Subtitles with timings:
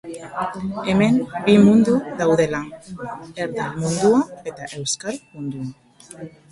[0.87, 1.15] Hemen
[1.45, 2.63] bi mundu daudela:
[3.45, 6.29] erdal mundua eta euskal mundua.